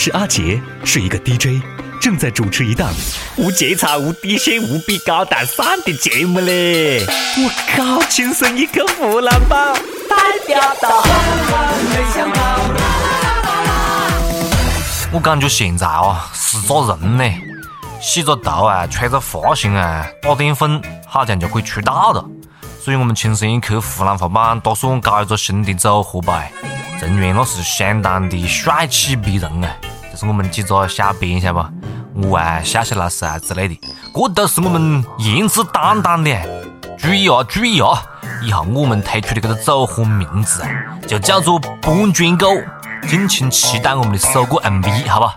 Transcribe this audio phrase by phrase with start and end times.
[0.00, 1.60] 是阿杰，是一个 DJ，
[2.00, 2.88] 正在主持一档
[3.36, 7.04] 无节操、无底线、无比高大上的节目嘞！
[7.36, 9.74] 我靠，亲生一个湖南宝，
[10.08, 10.16] 代
[10.46, 11.02] 表到！
[15.10, 17.24] 我感觉现在啊，是做人呢，
[18.00, 22.24] 洗个头啊，吹个发型啊，打点粉，好像就可以出道了。
[22.80, 26.44] 所以我们轻声一刻湖南话版打算搞一个新的组合吧。
[27.00, 29.76] 成员那是相当的帅气逼人啊，
[30.18, 31.70] 是我们几个小编晓得吧？
[32.14, 33.78] 我啊，笑笑老师啊之类的，
[34.12, 36.36] 这都是我们颜值担当的。
[36.98, 38.02] 注意啊，注意啊！
[38.42, 40.68] 以后我们推出的这个组合名字啊，
[41.06, 42.48] 就叫做搬砖狗
[43.08, 45.36] 敬请期待我们的首个 MV，好吧？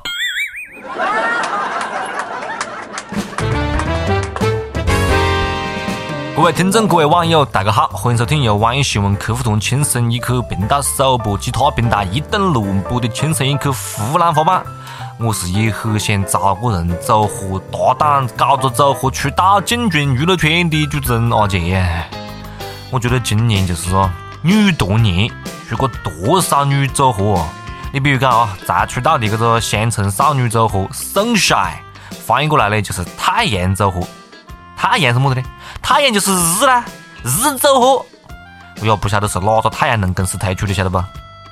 [6.41, 14.65] 各位听众，各位网友，大家好，欢迎收听由网易新闻客户端“轻声一刻”频道首播其他平台一等录播的“轻声一刻”湖南话版。
[15.19, 21.85] 我是也很想找个人组合搭档，搞个组合出道进军娱乐圈的主持人阿杰。
[22.89, 24.09] 我觉得今年就是说
[24.41, 25.29] 女多年，
[25.69, 27.39] 出过多少女组合？
[27.93, 31.75] 你比如讲啊，才出道的这个乡村少女组合 Sunshine，
[32.25, 34.01] 翻译过来呢就是太阳组合。
[34.75, 35.45] 太阳是么子呢？
[35.91, 36.85] 太阳就是日啦，
[37.21, 38.05] 日组合。
[38.79, 41.03] 我也不晓得是哪个太阳能公司推出的，晓得不？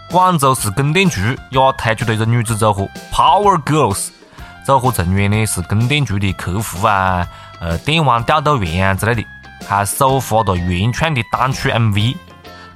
[0.09, 4.07] 广州市供电局也推出了一个女子组合 Power Girls，
[4.65, 7.27] 组合成员呢是供电局的客户啊，
[7.59, 9.25] 呃，电网调度员啊之类的，
[9.67, 12.15] 还首发了原创的单曲 MV。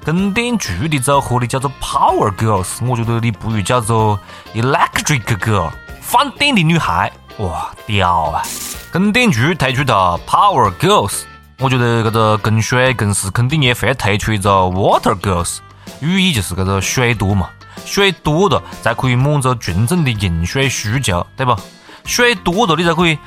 [0.03, 4.19] 供电局的组合呢叫做 Power Girls，我觉得你不如叫做
[4.53, 7.09] Electric Girl，放电的女孩。
[7.38, 8.44] 哇，屌啊！
[8.91, 9.94] 供电局推出的
[10.28, 11.22] Power Girls，
[11.64, 15.59] 我觉得这个供水公司肯定也会推出一个 Water Girls，
[16.02, 17.50] 寓意就是这个水多嘛，
[17.86, 21.56] 水多了才可以满足群众的用水需求，对不？
[22.03, 23.17] 水多了你才可以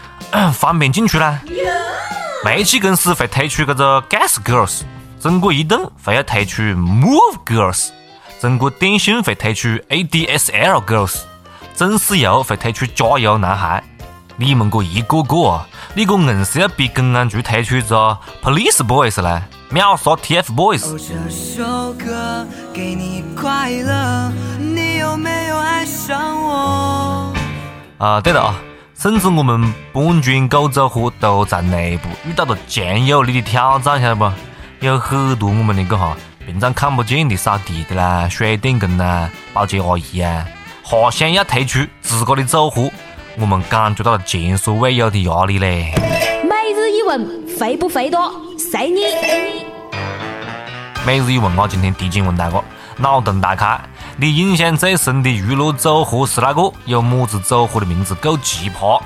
[0.52, 1.40] 方便进出啦。
[2.44, 4.82] 煤气公司会推出这个 Gas Girls，
[5.18, 7.88] 中国移动会要推出 Move Girls，
[8.38, 11.20] 中国电信会推出 ADSL Girls，
[11.74, 13.82] 中石油会推出加油男孩。
[14.38, 20.84] 你们这一个个啊，你这硬是要比公安局推出一个 Police Boys 来秒杀 TF Boys。
[27.98, 28.54] 啊，对了啊，
[28.94, 34.30] 甚至我们半圈狗组合都在内部遇到了强有力的挑战，晓得不？
[34.80, 36.14] 有很多我们那个哈
[36.44, 40.46] 平常看不见的扫地的啦、水电工啦、保洁阿姨啊，
[40.82, 42.90] 哈想要推出自个的组合。
[43.38, 45.92] 我们感觉到了前所未有的压力嘞。
[46.48, 48.32] 每日一问，肥不肥多？
[48.56, 49.02] 随你。
[51.06, 52.62] 每日一问啊，今天提前问大家，
[52.96, 53.78] 脑洞大开，
[54.16, 56.72] 你印象最深的娱乐组合是哪个？
[56.86, 58.98] 有么子组合的名字够奇葩？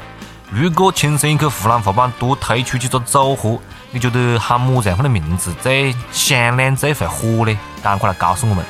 [0.48, 3.58] 如果轻声一刻湖南话版多推出几个组合，
[3.90, 7.58] 你觉得喊么子样的名字最响亮、最会火呢？
[7.82, 8.64] 赶快来告诉我们。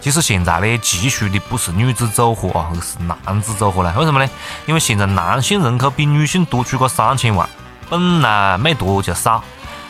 [0.00, 3.94] 其实现在呢，急需的不是女子组合啊，而是男子组合了。
[3.98, 4.30] 为什么呢？
[4.66, 7.48] 因为现在男性人口比女性多出个三千万，
[7.90, 9.44] 本来没多就少，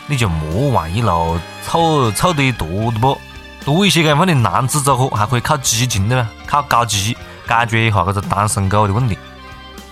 [0.07, 3.17] 你就莫往一路凑凑得多的不？
[3.63, 7.15] 多一些这样的男子组合，还可以靠激情的嘛，靠高级
[7.47, 9.17] 解决一下这个单身狗的问题。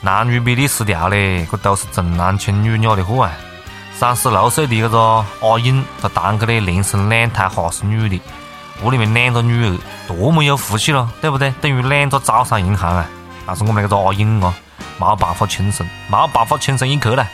[0.02, 3.32] 男女比例失调嘞，这都是重男轻女惹的祸啊！
[3.96, 4.98] 三十六岁的这个
[5.42, 8.22] 阿英，她堂客呢连生两胎，哈是女的。
[8.84, 11.54] 屋里面两个女儿，多么有福气咯，对不对？
[11.62, 13.06] 等于两个招商银行啊！
[13.46, 14.54] 但是我们那个阿英啊，
[14.98, 17.28] 没办法轻松，没办法轻松一刻了，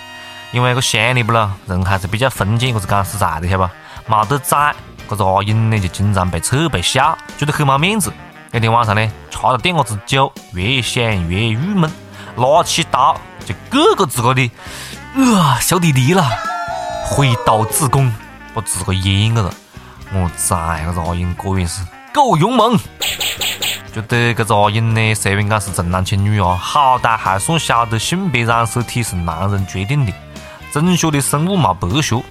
[0.51, 3.71] 因为个乡里不咯，人还是比较封建，我是讲实在的，晓得吧？
[4.07, 4.73] 没得崽，
[5.07, 8.11] 这个阿英呢就经常被扯被笑，觉得很没面子。
[8.51, 11.91] 那天晚上呢，吃了点子酒，越想越郁闷，
[12.35, 14.49] 拿起刀就割个自个的，
[15.15, 16.25] 啊，小弟弟了，
[17.03, 18.11] 挥刀自宫，
[18.53, 19.53] 把自个阉个了。
[20.15, 22.77] 我崽，这个阿英果然是够勇猛。
[23.93, 30.13] 觉得这个阿英呢，虽然讲是重男轻女啊，好歹还算晓得性别染色体是男人决定的。
[30.71, 32.23] 中学的生物没白学，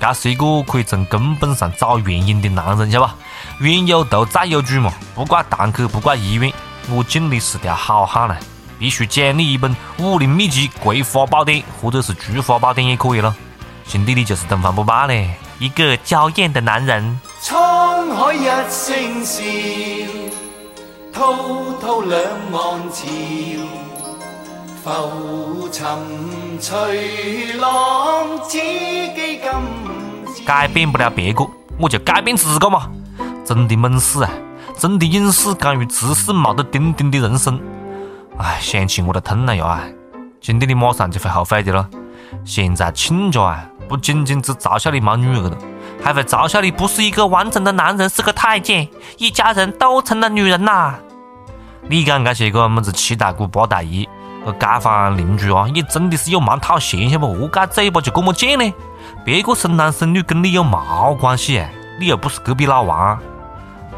[0.00, 3.14] 这是一个可以从根本上找原因的男人，晓得吧？
[3.60, 6.52] 冤有头债有主嘛，不怪堂客，不怪医院，
[6.90, 8.36] 我敬你是条好汉了，
[8.78, 13.34] 必须奖励一本武林秘籍《葵花宝典》或者是《菊花宝典》也可以了。
[13.84, 15.30] 兄弟，你就是东方不败嘞！
[15.58, 17.20] 一个娇艳的男人。
[18.14, 19.42] 海一声笑，
[21.12, 21.34] 滔
[21.80, 22.20] 滔两
[22.52, 23.04] 岸潮，
[24.82, 25.86] 浮沉
[26.60, 30.44] 随浪，知己今。
[30.46, 31.46] 改变不了别个，
[31.78, 32.90] 我就改变自个嘛！
[33.44, 34.30] 真的猛士啊！
[34.76, 37.60] 真的勇士，敢于直视没得丁丁的人生。
[38.38, 39.82] 哎，想起我都痛了呀啊！
[40.40, 41.88] 今天你马上就会后悔的了。
[42.44, 45.58] 现在亲家啊，不仅仅只嘲笑你没女儿了，
[46.02, 50.94] 还会嘲笑你不是一个完整的男人，是个太监，一家人都成了女人呐！
[51.88, 54.08] 你讲这些个么子七大姑八大姨，
[54.44, 57.26] 个街坊邻居啊，也真的是有蛮讨嫌，晓不？
[57.26, 58.72] 何解嘴巴就这么贱呢？
[59.24, 61.64] 别个生男生女跟你有毛关系？
[62.00, 63.18] 你又不是隔壁老王。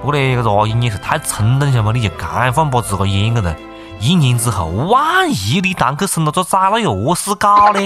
[0.00, 1.92] 不过呢，这个阿姨也是太冲动，晓不？
[1.92, 3.54] 你就刚放把自个阉个了。
[4.00, 7.80] 一年之后，万一你当去生了个崽，那又何是搞呢？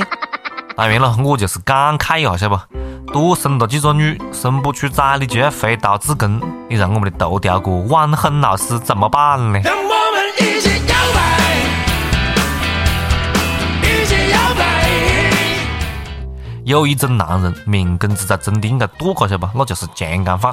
[0.76, 2.58] 当然了，我就是感慨一下，晓不？
[3.12, 9.60] 多生了几个女，生不出崽，你就要挥刀自宫，你让我们的头条哥王恒老师怎么办呢？
[16.64, 19.48] 有一种男人，命根子在真的应该剁开，晓不？
[19.54, 20.52] 那就是强奸犯。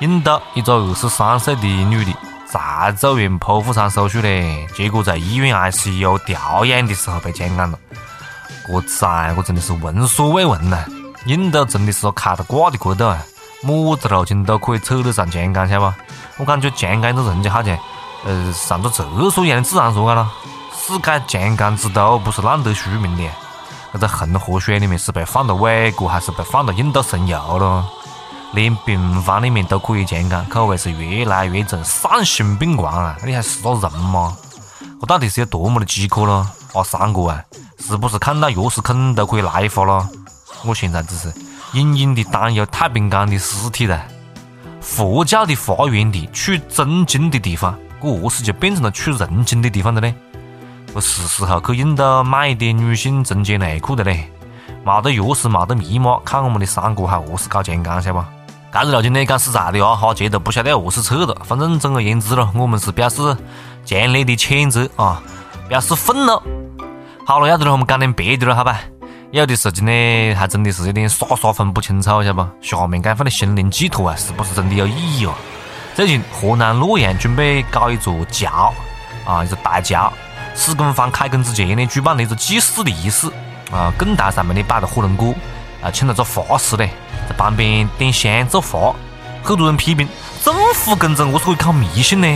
[0.00, 2.12] 印度一个二十三岁的女的。
[2.52, 7.78] 才做完剖腹产手术嘞，结果在医院 ICU 调养的时候被强奸了。
[8.66, 10.84] 这崽，我真的是闻所未闻呐！
[11.26, 13.18] 印度真的是个开了挂的国度啊，
[13.62, 15.94] 么子路径都可以扯得上强奸，晓得不？
[16.38, 17.76] 我感觉强奸的人就好像，
[18.24, 20.30] 呃，上个厕所一样的自然说了。
[20.72, 23.24] 世界强奸之都不是浪得虚名的，
[23.92, 27.84] 这个恒河水里面是被放了伟哥，还是被放了印度神油了？
[28.52, 33.16] 连病房里面都可以强奸，口味是越来越重，丧心病狂啊！
[33.24, 34.36] 你还是个人吗？
[35.00, 36.50] 我到底是有多么的饥渴了？
[36.72, 37.44] 啊，三哥啊，
[37.80, 40.08] 是不是看到钥匙孔都可以来一发了？
[40.64, 41.32] 我现在只是
[41.72, 44.00] 隐隐的担忧太平间的尸体了。
[44.80, 50.14] 佛教的发源地取真经的地方，这何时就变成了取人精的地方了呢？
[50.92, 54.28] 我是时候去印度买一点女性贞洁内裤的嘞！
[54.84, 58.24] 没得钥匙，没得密码，看我们的三哥还何是搞强奸，晓不？
[58.72, 61.36] 这个路径呢，讲实在的啊，哈，杰都不晓得要何是撤了。
[61.44, 63.36] 反正总而言之了，我们是表示
[63.84, 65.22] 强烈的谴责啊，
[65.68, 66.59] 表示愤怒。
[67.24, 68.80] 好了，要得了，我们讲点别的了，好吧？
[69.30, 72.44] 有的事情呢，还真的是有点傻傻分不清楚，晓得不？
[72.60, 75.34] 下面这份的心灵寄托啊，是不是真的有意义哦？
[75.94, 78.74] 最近河南洛阳准备搞一座桥
[79.24, 80.12] 啊，一座大桥，
[80.56, 83.28] 施工方开工之前呢，举办了一个祭祀的仪式
[83.70, 85.32] 啊，供台上面呢摆了火龙果
[85.82, 86.86] 啊，请了个法师呢。
[87.28, 88.92] 在旁边点香做法，
[89.44, 90.08] 很多人批评
[90.42, 92.26] 政府工程我是可以靠迷信呢？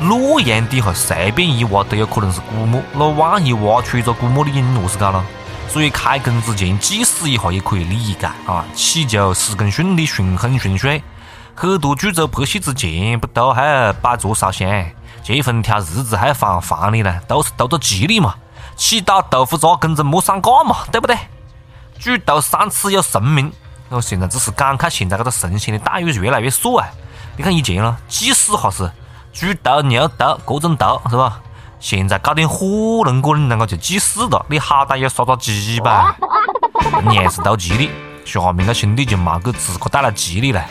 [0.00, 5.24] 洛阳底下随便一挖都有可能是古墓，那万一挖出一个古墓的影，何是搞了？
[5.68, 11.02] 所以开工之前祭祀一下也可以理解啊，祈求施工顺利、顺风顺水。
[11.54, 14.86] 很多剧组拍戏之前不都还要摆桌烧香，
[15.22, 18.34] 结婚挑日子还要放黄历呢，都是图个吉利嘛，
[18.76, 21.16] 祈祷豆腐渣工程莫上架嘛，对不对？
[21.98, 23.52] 举头三尺有神明。
[23.90, 26.88] 我现在只是感慨，现在这个神仙的待遇越来越少啊！
[27.36, 28.90] 你看以前了，祭祀哈是
[29.32, 31.40] 猪头、牛头各种头是吧？
[31.78, 32.66] 现在搞点火
[33.04, 36.14] 龙果，你那个就祭祀了，你好歹要杀个鸡吧？
[37.08, 37.90] 你还是图吉利，
[38.24, 40.62] 下面个兄弟就没给自个带来吉利了。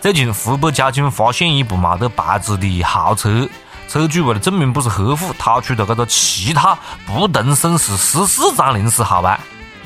[0.00, 3.48] 最近湖北交警发现一部没得牌子的豪车，
[3.88, 9.38] 车主为了证明不是黑户，掏出了这个其他不同省市十四张临时号牌。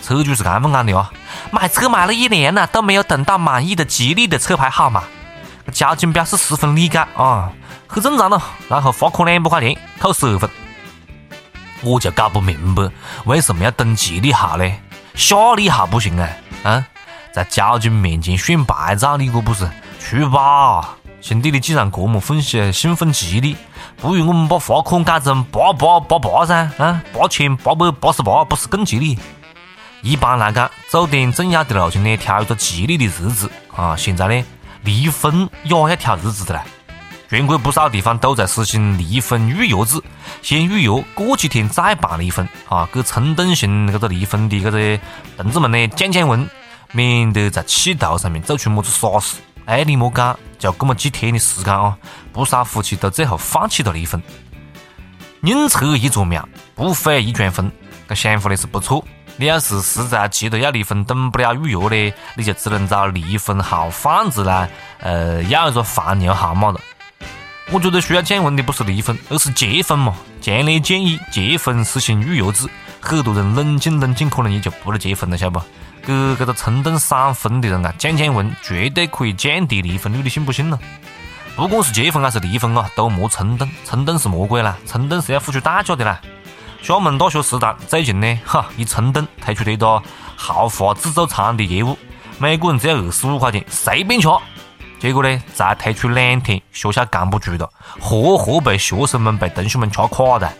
[0.02, 1.10] 车主是这样讲的啊，
[1.52, 5.02] 买车买了一年了，都没有等到满意的吉利的车牌号码。
[5.72, 7.50] 交警表示十分理解啊，
[7.94, 10.50] 很正常了，然后罚款两百块钱，扣十二分。
[11.80, 12.90] 我就搞不明白
[13.24, 14.68] 为什么要登吉利号呢？
[15.14, 16.28] 下利号不行啊？
[16.64, 16.84] 啊，
[17.32, 19.70] 在交警面前炫牌照，你可不是
[20.00, 20.96] 去吧？
[21.20, 23.56] 兄弟，你既然这么奋喜兴奋吉利，
[23.98, 26.68] 不如我们把罚款改成八八八八噻？
[26.78, 29.16] 啊，八千八百八十八，不是更吉利？
[30.02, 33.94] 一般来讲，走点重要的路径呢，挑一个吉利的日子啊。
[33.96, 34.44] 现在呢，
[34.82, 36.64] 离婚也要挑日子的啦。
[37.34, 40.00] 全国不少地方都在实行离婚预约制，
[40.40, 45.00] 先预约，过几天再办离婚啊，给冲动型这个离婚的这个
[45.36, 46.48] 同志们呢降降温，
[46.92, 49.38] 免得在气头上面做出么子傻事。
[49.64, 51.98] 哎，你莫讲，就这么几天的时间啊，
[52.32, 54.22] 不少夫妻都最后放弃了离婚。
[55.40, 57.68] 宁拆一座庙，不毁一桩婚，
[58.08, 59.04] 这想法呢是不错。
[59.36, 64.68] 你要是实在急着要离婚，等不了预约呢，你就只能找离婚号贩子呢，
[65.00, 66.78] 呃，要一个黄牛号码了。
[67.72, 70.14] 我觉得需要降温的不是离婚，而是结婚嘛。
[70.40, 72.68] 强烈建议结婚实行预约制，
[73.00, 75.64] 很多人冷静冷静，可能也就不能结婚了，晓得不？
[76.06, 80.78] 给这个冲动闪婚的人啊降降温，绝对可以降低离婚率，你信不信呢？
[81.56, 86.20] 不管是结婚还是离婚啊，都莫冲动，冲动是魔鬼啦，冲动是要付出代价的啦。
[86.82, 90.02] 厦门大学食堂最近呢，哈一冲动推出了一个
[90.36, 91.98] 豪华自助餐的业务，
[92.38, 94.28] 每个人只要二十五块钱，随便吃，
[95.04, 97.70] 结果呢，才推出两天，学校扛不住了，
[98.00, 100.50] 活活被学生们被同学们掐垮的。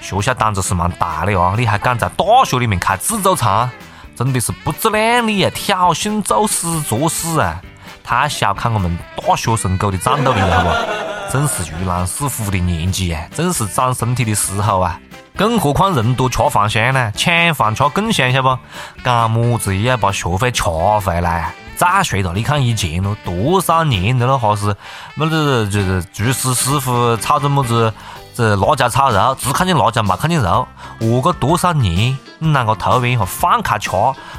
[0.00, 1.54] 学校胆子是蛮大的啊！
[1.56, 3.70] 你还敢在大学里面开自助餐，
[4.16, 5.50] 真的是不自量力啊！
[5.54, 7.62] 挑衅、作死、作死啊！
[8.02, 11.30] 太小看我们大学生狗的战斗力了，好不？
[11.32, 14.98] 正是鱼狼似虎的年纪啊，正是长身体的时候啊！
[15.36, 18.58] 更何况人多吃饭香呢，抢饭吃更香，晓得不？
[19.04, 21.54] 干么子也要把学费吃回来。
[21.76, 24.74] 再说了，你看以前咯，多少年的了，哈是
[25.14, 27.92] 么子就是厨师师傅炒着么子
[28.34, 30.66] 这辣椒炒肉，只看见辣椒没看见肉，
[31.00, 33.90] 饿个多少年，你啷个突然一下放开吃，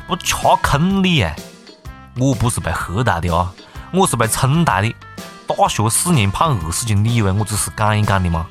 [0.08, 1.34] 不吃坑你啊！
[2.18, 3.52] 我不是被黑大的啊，
[3.94, 4.94] 我是被撑大的。
[5.46, 8.48] 大学四年胖二十斤，你以为我只是讲一讲的吗？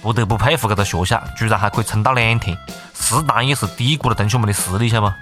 [0.00, 2.56] 不得不佩服这个学校，居然还可以撑到两天，
[2.94, 5.14] 食堂也是低估了同学们的实力，晓得不？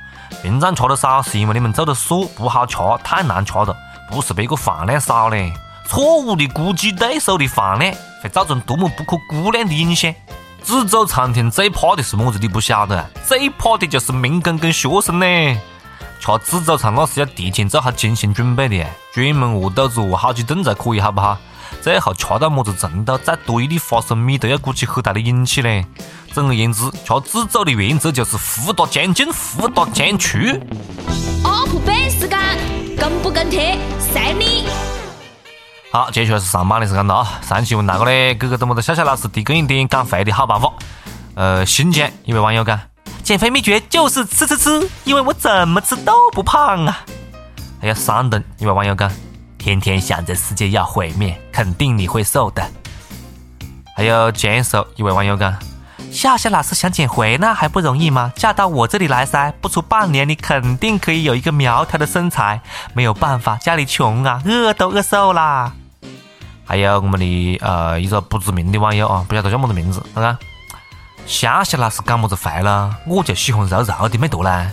[0.42, 3.76] 平常吃的少，是因为你们做的素不好吃，太难吃了，
[4.10, 5.52] 不是别个饭量少嘞。
[5.86, 10.14] 错误的估计对手的饭量，会造成多么不可估量的影响。
[10.62, 12.38] 自助餐厅最怕的是么子？
[12.38, 13.04] 你不晓得？
[13.26, 15.26] 最怕的就是民工跟学生呢。
[16.20, 21.36] 吃自助餐那是要提前做好精心准备的，专门饿肚子饿好几顿才可以，好不好？
[21.82, 25.84] 最后吃到么子程度，再多一粒花生米都要鼓起很大的勇气嘞。
[26.32, 30.38] 总而言之，吃自助的原则就是福大将进，福大将出。
[31.42, 32.38] UP 班时间，
[32.96, 34.66] 跟不跟贴，随你。
[35.92, 37.40] 好，接下来是上班的时间了啊！
[37.42, 40.72] 上期问那个嘞，给个怎么的笑笑老师提供一点减肥的好办法。
[41.34, 42.80] 呃，新疆一位网友讲，
[43.24, 47.00] 减肥秘诀就是吃吃吃，因为我怎么吃都不胖啊。
[47.80, 49.10] 还有山东一位网友讲，
[49.60, 52.66] 天天想着世界要毁灭，肯定你会瘦的。
[53.94, 55.54] 还有江苏一位网友讲。
[56.10, 58.32] 夏夏老师想减肥呢还不容易吗？
[58.34, 62.62] 嫁到我这里来噻，不出半年你肯定可以有一个苗条的身材。
[62.94, 65.72] 没有办法，家里穷啊，饿都饿瘦啦。
[66.64, 70.38] 还有我们的呃一个不知名的网友啊，不晓得叫么子名字，看看。
[71.26, 72.96] 夏夏老师干么子肥了？
[73.06, 74.72] 我就喜欢肉肉的，没多啦。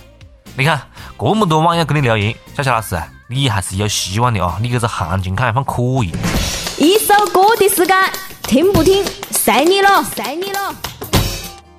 [0.55, 0.81] 你看
[1.19, 4.57] 这么多网友给你留言，夏夏老师，你还是有希望的啊！
[4.61, 6.15] 你这个行情看还算可以。
[6.77, 7.93] 一首歌的时间，
[8.43, 10.73] 听不听，随你了，随你了。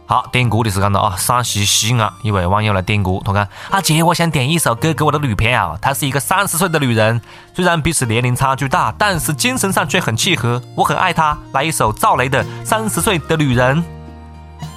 [0.04, 1.16] 好，点歌的时间了啊！
[1.16, 7.18] 陕西西安一位网友来点歌，他讲：阿姐，我想点一首歌给我的女朋友，她是一个三十岁的女人，
[7.54, 11.38] 虽然彼此年龄差距大，但是精神上却很契合，我很爱她。
[11.52, 13.78] 来一首赵雷的《三十岁的女人》。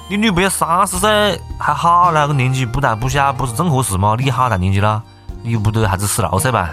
[0.08, 4.16] 你女朋友三十岁还好，那个年纪不大不小，不是正合适吗？
[4.18, 5.02] 你好大年纪了？
[5.42, 6.70] 你不得还是十六岁吧？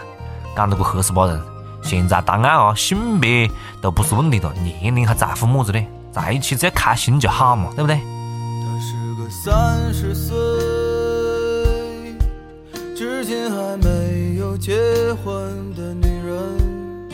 [0.56, 1.42] 讲那个黑死巴人！
[1.82, 3.50] 现在档案啊，性别
[3.82, 5.82] 都不是问题了，年龄还在乎么子呢？
[6.12, 7.96] 在一起只要开心就好嘛，对不对？
[7.96, 10.36] 他是个三十岁，
[12.96, 14.74] 至今还没有结
[15.24, 17.10] 婚的女人，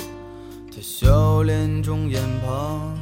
[0.72, 2.98] 她笑脸中眼旁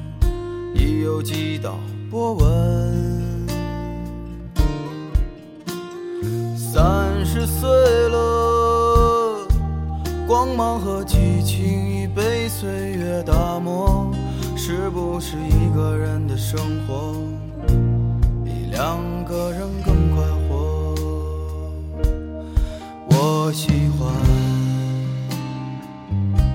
[0.75, 1.75] 已有几道
[2.11, 2.43] 波纹。
[6.73, 7.69] 三十岁
[8.09, 8.12] 了，
[10.45, 14.11] 光芒和激情已被岁月打磨，
[14.57, 17.15] 是不是一个人的生活
[18.43, 18.51] 比？
[18.69, 20.95] 两个人更快活，
[23.09, 24.13] 我喜欢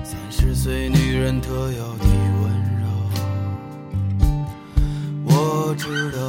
[0.03, 2.05] 三十岁女人特有的
[2.43, 2.85] 温柔。
[5.25, 6.19] 我知道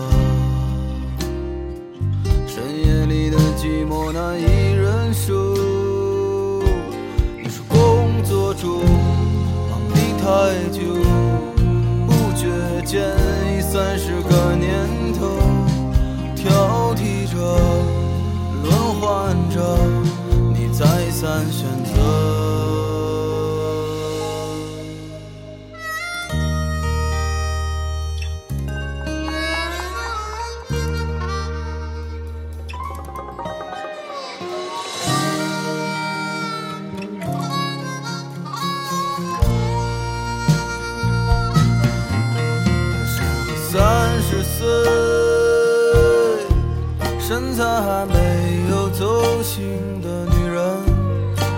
[47.43, 49.63] 现在还没有走心
[50.03, 50.63] 的女人，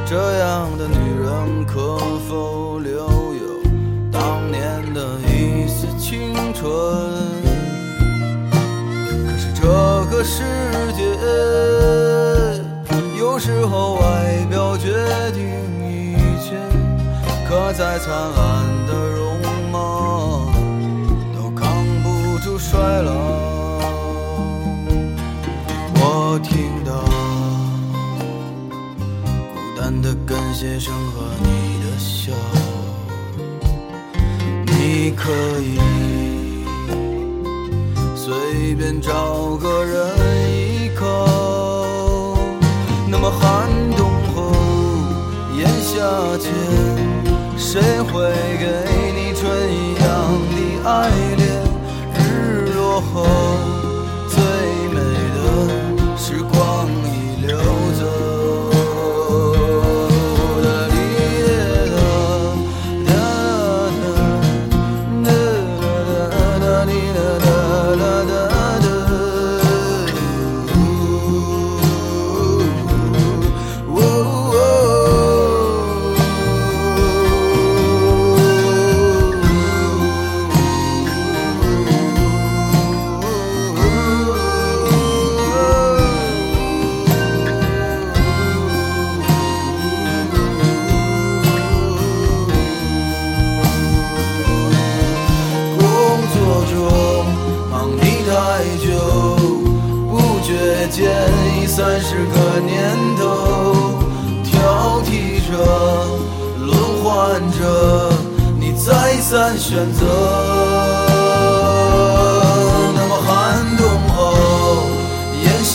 [0.06, 1.98] 这样的女人可
[2.28, 2.94] 否留
[3.34, 3.60] 有
[4.10, 6.70] 当年的一丝青春？
[9.26, 9.66] 可是这
[10.10, 10.44] 个世
[10.92, 11.02] 界，
[13.18, 14.92] 有时候外表决
[15.32, 15.42] 定
[15.84, 16.54] 一切，
[17.48, 18.94] 可再灿烂的
[30.52, 31.46] 到孤单的感谢声和你
[31.82, 32.32] 的笑。
[32.32, 32.36] 笑。
[34.66, 35.30] 你可
[35.60, 35.78] 以
[38.14, 40.14] 随便找个人
[40.50, 42.36] 依靠，
[43.08, 44.52] 那么寒冬后
[45.56, 45.96] 炎夏
[46.38, 46.52] 间，
[47.56, 48.66] 谁会给
[49.14, 50.04] 你春一样
[50.50, 50.56] 的
[50.88, 51.40] 爱恋？
[52.14, 53.24] 日落后，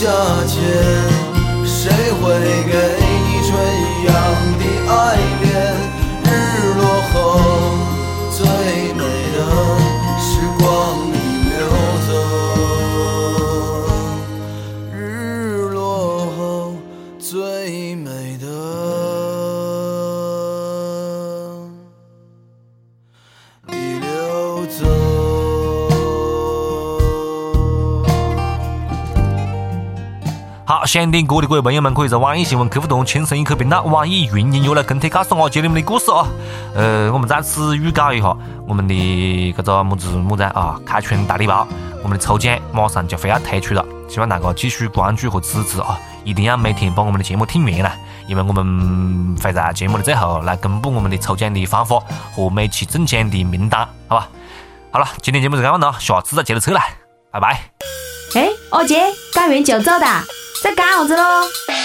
[0.00, 0.06] 夏
[0.46, 1.07] 天
[30.88, 36.26] 想听歌的各位朋友们，可以在网易新闻客户端“轻声一刻”频道、网易云音乐来跟帖告诉我，接你们的故事啊。
[36.74, 38.34] 呃，我们在此预告一下，
[38.66, 41.68] 我们的这个么子么子啊，开春大礼包，
[42.02, 46.00] 我们的抽奖马上就会要推出了，希望大家继续关注和支持啊！
[46.24, 47.92] 一定要每天把我们的节目听完了，
[48.26, 52.02] 因为我们会在节目的最后来公布我们的抽奖的方法
[52.34, 54.28] 和每期中奖的名单，好吧？
[54.90, 56.80] 好了，今天节目就这样了，下次再接着扯来，
[57.30, 57.60] 拜拜。
[58.34, 59.02] 哎，阿杰，
[59.34, 60.06] 干完就走的，
[60.60, 61.77] 在干啥子喽？